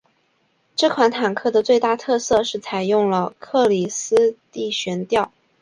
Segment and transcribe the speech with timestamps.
[0.75, 5.31] 这款坦克的最大特色是采用了克里斯蒂悬吊。